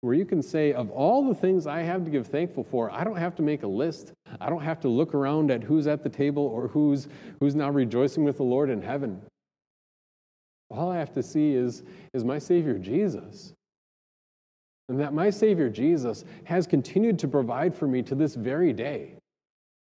where 0.02 0.14
you 0.14 0.26
can 0.26 0.42
say, 0.42 0.74
of 0.74 0.90
all 0.92 1.28
the 1.28 1.36
things 1.36 1.68
I 1.68 1.82
have 1.82 2.06
to 2.06 2.12
give 2.12 2.28
thankful 2.28 2.64
for, 2.64 2.92
I 2.92 3.04
don't 3.04 3.18
have 3.18 3.36
to 3.36 3.42
make 3.42 3.64
a 3.64 3.68
list. 3.68 4.14
I 4.40 4.50
don't 4.50 4.64
have 4.64 4.80
to 4.82 4.90
look 4.90 5.14
around 5.14 5.52
at 5.52 5.64
who's 5.64 5.88
at 5.88 6.04
the 6.04 6.10
table 6.10 6.46
or 6.46 6.68
who's, 6.68 7.08
who's 7.40 7.56
now 7.56 7.70
rejoicing 7.70 8.24
with 8.24 8.38
the 8.38 8.44
Lord 8.44 8.70
in 8.70 8.82
heaven. 8.82 9.22
All 10.70 10.92
I 10.92 10.98
have 10.98 11.14
to 11.14 11.24
see 11.24 11.54
is, 11.54 11.84
is 12.14 12.24
my 12.24 12.38
Savior 12.38 12.78
Jesus 12.78 13.54
and 14.90 15.00
that 15.00 15.14
my 15.14 15.30
Savior 15.30 15.70
Jesus 15.70 16.26
has 16.44 16.68
continued 16.68 17.20
to 17.20 17.28
provide 17.28 17.76
for 17.76 17.88
me 17.88 18.02
to 18.04 18.16
this 18.16 18.36
very 18.36 18.74
day. 18.74 19.14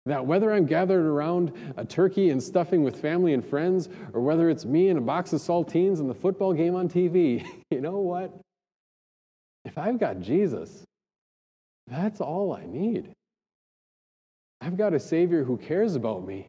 That 0.06 0.26
whether 0.26 0.52
I'm 0.54 0.66
gathered 0.66 1.06
around 1.06 1.54
a 1.78 1.86
turkey 1.86 2.30
and 2.30 2.42
stuffing 2.42 2.84
with 2.84 3.02
family 3.02 3.34
and 3.34 3.46
friends, 3.46 3.90
or 4.14 4.22
whether 4.22 4.50
it's 4.50 4.66
me 4.66 4.90
and 4.90 4.98
a 4.98 5.02
box 5.02 5.34
of 5.34 5.42
saltines 5.42 6.00
and 6.00 6.10
the 6.10 6.14
football 6.16 6.54
game 6.54 6.76
on 6.76 6.90
TV, 6.90 7.46
you 7.72 7.82
know 7.82 7.98
what? 7.98 8.38
If 9.66 9.78
I've 9.78 10.00
got 10.00 10.20
Jesus, 10.20 10.84
that's 11.88 12.22
all 12.22 12.54
I 12.54 12.66
need. 12.66 13.12
I've 14.62 14.78
got 14.78 14.94
a 14.94 15.00
Savior 15.00 15.44
who 15.44 15.58
cares 15.58 15.96
about 15.96 16.26
me, 16.26 16.48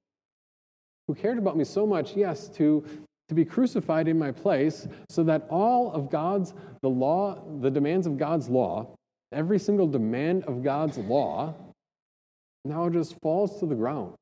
who 1.06 1.14
cared 1.14 1.38
about 1.38 1.56
me 1.56 1.64
so 1.64 1.86
much, 1.86 2.16
yes, 2.16 2.48
to 2.56 2.84
to 3.30 3.34
be 3.34 3.44
crucified 3.44 4.08
in 4.08 4.18
my 4.18 4.32
place 4.32 4.88
so 5.08 5.22
that 5.22 5.46
all 5.50 5.92
of 5.92 6.10
God's, 6.10 6.52
the 6.82 6.90
law, 6.90 7.40
the 7.60 7.70
demands 7.70 8.04
of 8.08 8.18
God's 8.18 8.48
law, 8.48 8.96
every 9.30 9.60
single 9.60 9.86
demand 9.86 10.42
of 10.44 10.64
God's 10.64 10.98
law 10.98 11.54
now 12.64 12.88
just 12.88 13.14
falls 13.22 13.60
to 13.60 13.66
the 13.66 13.76
ground. 13.76 14.14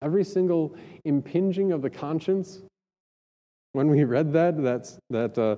Every 0.00 0.22
single 0.22 0.76
impinging 1.04 1.72
of 1.72 1.82
the 1.82 1.90
conscience. 1.90 2.62
When 3.72 3.88
we 3.88 4.04
read 4.04 4.32
that, 4.34 4.62
that's, 4.62 4.96
that 5.10 5.36
uh, 5.36 5.56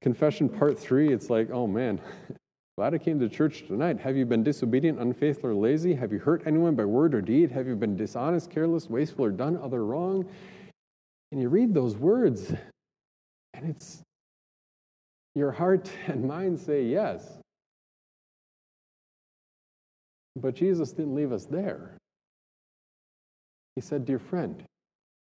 confession 0.00 0.48
part 0.48 0.78
three, 0.78 1.12
it's 1.12 1.28
like, 1.28 1.50
oh 1.50 1.66
man, 1.66 2.00
glad 2.78 2.94
I 2.94 2.98
came 2.98 3.20
to 3.20 3.28
church 3.28 3.66
tonight. 3.66 4.00
Have 4.00 4.16
you 4.16 4.24
been 4.24 4.42
disobedient, 4.42 4.98
unfaithful, 4.98 5.50
or 5.50 5.54
lazy? 5.54 5.92
Have 5.92 6.10
you 6.10 6.20
hurt 6.20 6.44
anyone 6.46 6.74
by 6.74 6.86
word 6.86 7.14
or 7.14 7.20
deed? 7.20 7.50
Have 7.50 7.66
you 7.66 7.76
been 7.76 7.96
dishonest, 7.96 8.50
careless, 8.50 8.88
wasteful, 8.88 9.26
or 9.26 9.30
done 9.30 9.58
other 9.62 9.84
wrong? 9.84 10.26
And 11.30 11.40
you 11.40 11.48
read 11.48 11.74
those 11.74 11.96
words, 11.96 12.52
and 13.54 13.68
it's 13.68 14.02
your 15.34 15.52
heart 15.52 15.90
and 16.06 16.24
mind 16.24 16.58
say 16.58 16.84
yes. 16.84 17.38
But 20.36 20.54
Jesus 20.54 20.92
didn't 20.92 21.14
leave 21.14 21.32
us 21.32 21.44
there. 21.44 21.96
He 23.74 23.80
said, 23.80 24.04
Dear 24.04 24.18
friend, 24.18 24.62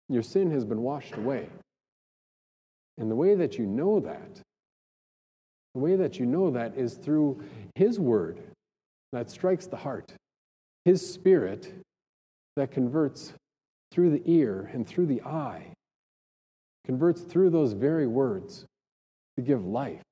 your 0.09 0.23
sin 0.23 0.51
has 0.51 0.65
been 0.65 0.83
washed 0.83 1.17
away. 1.17 1.49
And 2.99 3.11
the 3.11 3.17
way 3.17 3.35
that 3.35 3.59
you 3.59 3.67
know 3.67 4.01
that, 4.01 4.41
the 5.75 5.81
way 5.81 5.97
that 5.97 6.19
you 6.19 6.27
know 6.27 6.51
that 6.51 6.77
is 6.77 6.95
through 6.95 7.43
His 7.75 7.99
word 7.99 8.41
that 9.13 9.31
strikes 9.31 9.67
the 9.67 9.77
heart, 9.77 10.13
His 10.85 11.09
spirit 11.09 11.73
that 12.57 12.71
converts 12.71 13.33
through 13.91 14.11
the 14.11 14.23
ear 14.27 14.71
and 14.73 14.87
through 14.87 15.07
the 15.07 15.23
eye 15.23 15.73
converts 16.85 17.23
through 17.23 17.51
those 17.51 17.73
very 17.73 18.07
words 18.07 18.67
to 19.37 19.43
give 19.43 19.65
life. 19.65 20.03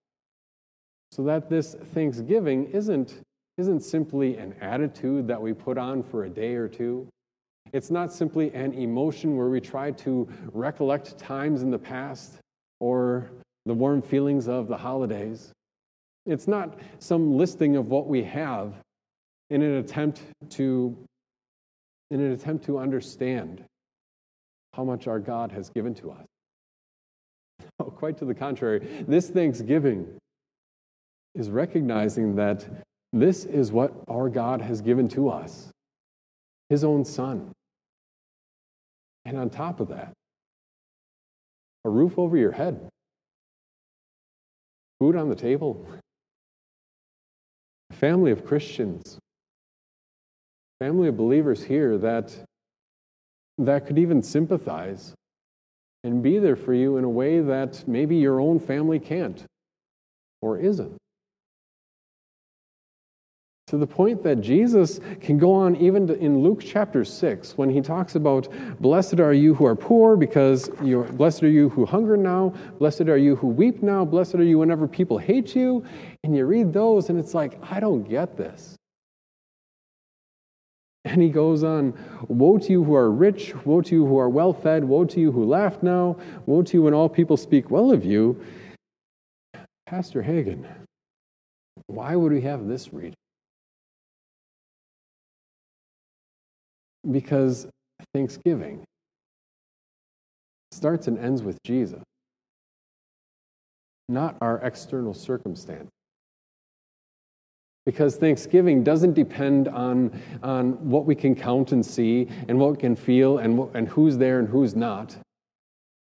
So 1.11 1.23
that 1.25 1.51
this 1.51 1.75
thanksgiving 1.93 2.67
isn't, 2.71 3.21
isn't 3.59 3.81
simply 3.81 4.39
an 4.39 4.55
attitude 4.61 5.27
that 5.29 5.41
we 5.41 5.53
put 5.53 5.77
on 5.77 6.03
for 6.03 6.25
a 6.25 6.31
day 6.31 6.55
or 6.55 6.69
two. 6.69 7.07
It's 7.73 7.91
not 7.91 8.13
simply 8.13 8.53
an 8.55 8.73
emotion 8.73 9.37
where 9.37 9.49
we 9.49 9.61
try 9.61 9.91
to 9.93 10.29
recollect 10.53 11.19
times 11.19 11.63
in 11.63 11.71
the 11.71 11.79
past 11.79 12.39
or 12.81 13.31
the 13.67 13.75
warm 13.75 14.03
feelings 14.03 14.49
of 14.49 14.69
the 14.69 14.77
holidays. 14.77 15.53
It's 16.27 16.49
not 16.49 16.79
some 16.99 17.37
listing 17.37 17.77
of 17.77 17.89
what 17.89 18.07
we 18.07 18.23
have 18.25 18.75
in 19.51 19.63
an 19.63 19.77
attempt 19.77 20.23
to 20.51 20.97
in 22.11 22.21
an 22.21 22.33
attempt 22.33 22.67
to 22.67 22.79
understand 22.79 23.65
how 24.75 24.85
much 24.85 25.07
our 25.07 25.19
God 25.19 25.51
has 25.51 25.71
given 25.71 25.95
to 25.95 26.11
us. 26.11 26.27
Quite 27.97 28.19
to 28.19 28.25
the 28.25 28.35
contrary, 28.35 29.05
this 29.07 29.29
thanksgiving 29.31 30.07
is 31.35 31.51
recognizing 31.51 32.37
that 32.37 32.67
this 33.13 33.45
is 33.45 33.73
what 33.73 33.93
our 34.09 34.29
God 34.29 34.61
has 34.61 34.81
given 34.81 35.09
to 35.11 35.29
us 35.29 35.71
His 36.69 36.85
own 36.85 37.05
Son. 37.05 37.53
And 39.25 39.39
on 39.39 39.51
top 39.51 39.81
of 39.81 39.89
that, 39.89 40.13
a 41.85 41.91
roof 41.91 42.19
over 42.19 42.37
your 42.37 42.53
head, 42.53 42.89
food 44.99 45.17
on 45.17 45.29
the 45.29 45.35
table, 45.35 45.87
a 47.91 47.95
family 47.95 48.31
of 48.31 48.45
Christians, 48.45 49.19
family 50.81 51.09
of 51.09 51.17
believers 51.17 51.63
here 51.63 51.99
that, 51.99 52.35
that 53.59 53.87
could 53.87 53.99
even 53.99 54.23
sympathize 54.23 55.15
and 56.05 56.23
be 56.23 56.39
there 56.39 56.57
for 56.57 56.75
you 56.75 56.97
in 56.97 57.05
a 57.05 57.09
way 57.09 57.41
that 57.41 57.87
maybe 57.87 58.17
your 58.17 58.41
own 58.41 58.59
family 58.59 58.99
can't 58.99 59.45
or 60.41 60.59
isn't 60.59 60.97
to 63.73 63.79
the 63.79 63.87
point 63.87 64.23
that 64.23 64.43
Jesus 64.43 65.01
can 65.23 65.39
go 65.39 65.51
on 65.51 65.77
even 65.77 66.07
in 66.17 66.43
Luke 66.43 66.61
chapter 66.63 67.07
6 67.07 67.57
when 67.57 67.71
he 67.71 67.81
talks 67.81 68.17
about 68.17 68.47
blessed 68.83 69.19
are 69.19 69.33
you 69.33 69.55
who 69.55 69.65
are 69.65 69.75
poor 69.75 70.15
because 70.15 70.69
you're 70.83 71.05
blessed 71.05 71.43
are 71.43 71.49
you 71.49 71.71
who 71.71 71.87
hunger 71.87 72.19
now, 72.19 72.53
blessed 72.79 73.09
are 73.09 73.17
you 73.17 73.35
who 73.35 73.47
weep 73.47 73.83
now, 73.83 74.05
blessed 74.05 74.35
are 74.35 74.45
you 74.45 74.59
whenever 74.59 74.87
people 74.87 75.17
hate 75.17 75.57
you. 75.57 75.83
And 76.23 76.37
you 76.37 76.45
read 76.45 76.75
those 76.75 77.09
and 77.09 77.19
it's 77.19 77.33
like, 77.33 77.59
I 77.63 77.81
don't 77.81 78.03
get 78.03 78.37
this. 78.37 78.77
And 81.05 81.21
he 81.21 81.31
goes 81.31 81.65
on, 81.65 81.95
Woe 82.29 82.59
to 82.59 82.71
you 82.71 82.85
who 82.85 82.95
are 82.95 83.11
rich, 83.11 83.55
woe 83.65 83.81
to 83.81 83.95
you 83.95 84.07
who 84.07 84.19
are 84.19 84.29
well 84.29 84.53
fed, 84.53 84.85
woe 84.85 85.05
to 85.05 85.21
you 85.21 85.33
who 85.33 85.45
laugh 85.45 85.83
now, 85.83 86.17
woe 86.47 86.63
to 86.63 86.75
you 86.75 86.83
when 86.83 86.95
all 86.95 87.09
people 87.09 87.37
speak 87.37 87.71
well 87.71 87.91
of 87.91 88.05
you. 88.05 88.41
Pastor 89.87 90.23
Hagen, 90.23 90.67
why 91.87 92.15
would 92.15 92.33
we 92.33 92.41
have 92.43 92.67
this 92.67 92.93
reading? 92.93 93.15
Because 97.11 97.67
Thanksgiving 98.15 98.85
starts 100.71 101.09
and 101.09 101.19
ends 101.19 101.43
with 101.43 101.59
Jesus, 101.65 102.03
not 104.09 104.37
our 104.41 104.59
external 104.59 105.15
circumstance. 105.15 105.91
Because 107.85 108.17
Thanksgiving 108.17 108.85
doesn't 108.85 109.15
depend 109.15 109.69
on, 109.69 110.21
on 110.43 110.73
what 110.89 111.05
we 111.05 111.15
can 111.15 111.35
count 111.35 111.73
and 111.73 111.85
see 111.85 112.29
and 112.49 112.59
what 112.59 112.71
we 112.73 112.77
can 112.77 112.95
feel 112.95 113.39
and, 113.39 113.69
and 113.75 113.89
who's 113.89 114.17
there 114.17 114.39
and 114.39 114.49
who's 114.49 114.77
not. 114.77 115.17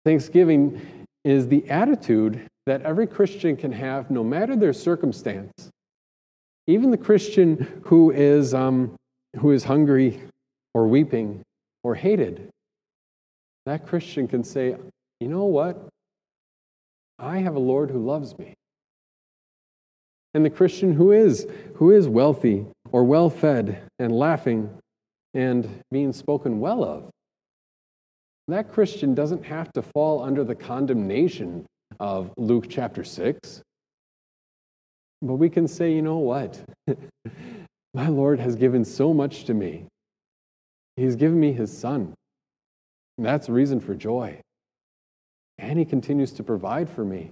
Thanksgiving 0.04 0.80
is 1.24 1.48
the 1.48 1.68
attitude 1.70 2.46
that 2.66 2.82
every 2.82 3.06
Christian 3.06 3.56
can 3.56 3.72
have 3.72 4.10
no 4.10 4.22
matter 4.22 4.54
their 4.54 4.72
circumstance. 4.72 5.70
Even 6.66 6.90
the 6.90 6.96
Christian 6.96 7.82
who 7.84 8.10
is, 8.10 8.54
um, 8.54 8.94
who 9.38 9.50
is 9.52 9.64
hungry 9.64 10.20
or 10.74 10.86
weeping 10.86 11.42
or 11.82 11.94
hated, 11.94 12.50
that 13.66 13.86
Christian 13.86 14.28
can 14.28 14.44
say, 14.44 14.76
you 15.20 15.28
know 15.28 15.44
what? 15.44 15.88
I 17.18 17.38
have 17.38 17.54
a 17.54 17.60
Lord 17.60 17.90
who 17.90 18.04
loves 18.04 18.36
me. 18.38 18.54
And 20.34 20.44
the 20.44 20.50
Christian 20.50 20.92
who 20.92 21.12
is, 21.12 21.46
who 21.74 21.90
is 21.90 22.08
wealthy 22.08 22.66
or 22.90 23.04
well 23.04 23.28
fed 23.30 23.82
and 23.98 24.12
laughing 24.12 24.70
and 25.34 25.68
being 25.90 26.12
spoken 26.12 26.60
well 26.60 26.84
of, 26.84 27.10
that 28.48 28.72
Christian 28.72 29.14
doesn't 29.14 29.44
have 29.44 29.72
to 29.72 29.82
fall 29.82 30.22
under 30.22 30.44
the 30.44 30.54
condemnation 30.54 31.66
of 32.00 32.32
Luke 32.36 32.66
chapter 32.68 33.04
6. 33.04 33.62
But 35.20 35.34
we 35.34 35.48
can 35.48 35.68
say, 35.68 35.92
you 35.92 36.02
know 36.02 36.18
what? 36.18 36.60
My 37.94 38.08
Lord 38.08 38.40
has 38.40 38.56
given 38.56 38.84
so 38.84 39.14
much 39.14 39.44
to 39.44 39.54
me. 39.54 39.86
He's 40.96 41.16
given 41.16 41.38
me 41.38 41.52
his 41.52 41.76
son. 41.76 42.14
And 43.16 43.26
that's 43.26 43.48
reason 43.48 43.80
for 43.80 43.94
joy. 43.94 44.40
And 45.58 45.78
he 45.78 45.84
continues 45.84 46.32
to 46.32 46.42
provide 46.42 46.88
for 46.88 47.04
me 47.04 47.30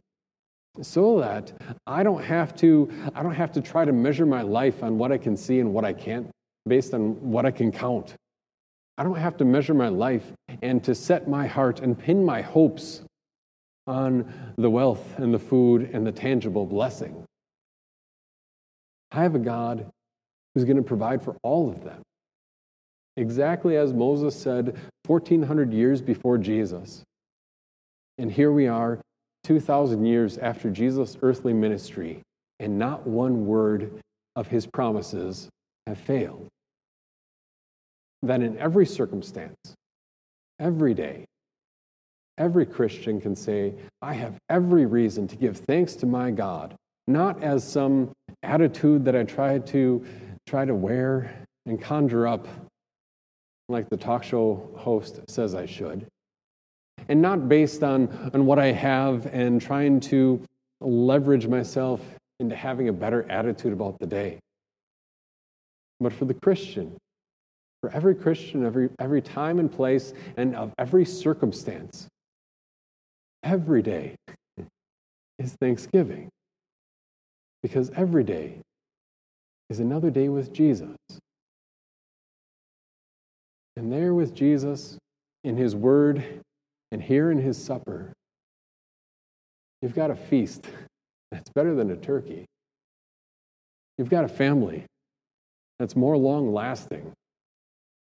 so 0.82 1.20
that 1.20 1.52
I 1.86 2.02
don't 2.02 2.22
have 2.22 2.54
to 2.56 2.90
I 3.14 3.22
don't 3.22 3.34
have 3.34 3.52
to 3.52 3.60
try 3.60 3.84
to 3.84 3.92
measure 3.92 4.26
my 4.26 4.42
life 4.42 4.82
on 4.82 4.98
what 4.98 5.12
I 5.12 5.18
can 5.18 5.36
see 5.36 5.60
and 5.60 5.72
what 5.72 5.84
I 5.84 5.92
can't 5.92 6.28
based 6.66 6.94
on 6.94 7.30
what 7.30 7.46
I 7.46 7.50
can 7.50 7.72
count. 7.72 8.14
I 8.98 9.02
don't 9.02 9.16
have 9.16 9.36
to 9.38 9.44
measure 9.44 9.74
my 9.74 9.88
life 9.88 10.32
and 10.62 10.82
to 10.84 10.94
set 10.94 11.28
my 11.28 11.46
heart 11.46 11.80
and 11.80 11.98
pin 11.98 12.24
my 12.24 12.42
hopes 12.42 13.02
on 13.86 14.30
the 14.56 14.70
wealth 14.70 15.18
and 15.18 15.32
the 15.32 15.38
food 15.38 15.90
and 15.92 16.06
the 16.06 16.12
tangible 16.12 16.66
blessing. 16.66 17.24
I 19.10 19.22
have 19.22 19.34
a 19.34 19.40
God 19.40 19.90
who's 20.54 20.64
going 20.64 20.76
to 20.76 20.82
provide 20.82 21.22
for 21.22 21.36
all 21.42 21.68
of 21.68 21.82
them 21.82 22.02
exactly 23.16 23.76
as 23.76 23.92
Moses 23.92 24.34
said 24.34 24.78
1400 25.06 25.72
years 25.72 26.00
before 26.00 26.38
Jesus. 26.38 27.02
And 28.18 28.30
here 28.30 28.52
we 28.52 28.66
are, 28.66 29.00
2,000 29.44 30.04
years 30.04 30.38
after 30.38 30.70
Jesus' 30.70 31.16
earthly 31.22 31.52
ministry, 31.52 32.22
and 32.58 32.78
not 32.78 33.06
one 33.06 33.46
word 33.46 34.00
of 34.36 34.46
his 34.46 34.66
promises 34.66 35.48
have 35.86 35.98
failed. 35.98 36.48
That 38.22 38.42
in 38.42 38.58
every 38.58 38.86
circumstance, 38.86 39.56
every 40.58 40.94
day, 40.94 41.24
every 42.38 42.66
Christian 42.66 43.20
can 43.20 43.34
say, 43.34 43.74
I 44.02 44.12
have 44.14 44.36
every 44.48 44.86
reason 44.86 45.26
to 45.28 45.36
give 45.36 45.58
thanks 45.58 45.94
to 45.96 46.06
my 46.06 46.30
God, 46.30 46.74
not 47.06 47.42
as 47.42 47.66
some 47.66 48.12
attitude 48.42 49.04
that 49.04 49.16
I 49.16 49.24
try 49.24 49.58
to 49.58 50.04
try 50.46 50.64
to 50.64 50.74
wear 50.74 51.44
and 51.66 51.80
conjure 51.80 52.26
up 52.26 52.46
like 53.68 53.88
the 53.88 53.96
talk 53.96 54.24
show 54.24 54.68
host 54.76 55.20
says 55.28 55.54
I 55.54 55.66
should, 55.66 56.06
and 57.10 57.20
not 57.20 57.48
based 57.48 57.82
on, 57.82 58.30
on 58.32 58.46
what 58.46 58.60
I 58.60 58.70
have 58.70 59.26
and 59.26 59.60
trying 59.60 59.98
to 60.00 60.40
leverage 60.80 61.48
myself 61.48 62.00
into 62.38 62.54
having 62.54 62.88
a 62.88 62.92
better 62.92 63.28
attitude 63.28 63.72
about 63.72 63.98
the 63.98 64.06
day. 64.06 64.38
But 65.98 66.12
for 66.12 66.24
the 66.24 66.34
Christian, 66.34 66.96
for 67.80 67.90
every 67.90 68.14
Christian, 68.14 68.64
every, 68.64 68.90
every 69.00 69.20
time 69.20 69.58
and 69.58 69.70
place, 69.70 70.14
and 70.36 70.54
of 70.54 70.72
every 70.78 71.04
circumstance, 71.04 72.06
every 73.42 73.82
day 73.82 74.14
is 75.40 75.56
Thanksgiving. 75.60 76.28
Because 77.60 77.90
every 77.96 78.22
day 78.22 78.60
is 79.68 79.80
another 79.80 80.10
day 80.10 80.28
with 80.28 80.52
Jesus. 80.52 80.96
And 83.76 83.92
there 83.92 84.14
with 84.14 84.32
Jesus 84.32 84.96
in 85.42 85.56
his 85.56 85.74
word 85.74 86.42
and 86.92 87.02
here 87.02 87.30
in 87.30 87.38
his 87.38 87.62
supper, 87.62 88.12
you've 89.82 89.94
got 89.94 90.10
a 90.10 90.16
feast 90.16 90.66
that's 91.30 91.50
better 91.50 91.74
than 91.74 91.90
a 91.90 91.96
turkey. 91.96 92.46
You've 93.98 94.10
got 94.10 94.24
a 94.24 94.28
family 94.28 94.84
that's 95.78 95.94
more 95.94 96.16
long 96.16 96.52
lasting 96.52 97.12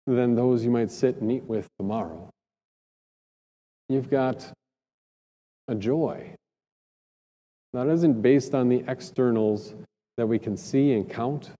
than 0.06 0.34
those 0.34 0.64
you 0.64 0.70
might 0.70 0.90
sit 0.90 1.16
and 1.16 1.32
eat 1.32 1.44
with 1.44 1.68
tomorrow. 1.78 2.30
You've 3.88 4.10
got 4.10 4.50
a 5.68 5.74
joy 5.74 6.34
that 7.72 7.88
isn't 7.88 8.22
based 8.22 8.54
on 8.54 8.68
the 8.68 8.84
externals 8.88 9.74
that 10.16 10.26
we 10.26 10.38
can 10.38 10.56
see 10.56 10.92
and 10.92 11.08
count, 11.08 11.50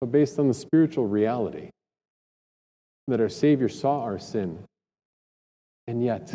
but 0.00 0.12
based 0.12 0.38
on 0.38 0.48
the 0.48 0.54
spiritual 0.54 1.06
reality 1.06 1.70
that 3.08 3.20
our 3.20 3.28
Savior 3.28 3.68
saw 3.68 4.00
our 4.02 4.18
sin. 4.18 4.58
And 5.86 6.02
yet, 6.02 6.32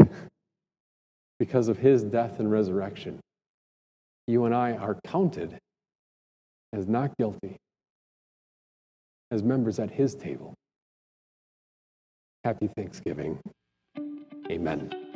because 1.40 1.68
of 1.68 1.78
his 1.78 2.04
death 2.04 2.40
and 2.40 2.50
resurrection, 2.50 3.20
you 4.28 4.46
and 4.46 4.56
I 4.56 4.74
are 4.74 4.98
counted 5.06 5.58
as 6.74 6.88
not 6.88 7.18
guilty, 7.18 7.58
as 9.32 9.44
members 9.44 9.80
at 9.80 9.92
his 9.92 10.16
table. 10.16 10.54
Happy 12.44 12.70
Thanksgiving. 12.76 13.40
Amen. 14.50 15.11